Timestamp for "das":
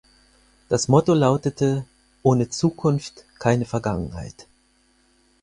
0.67-0.87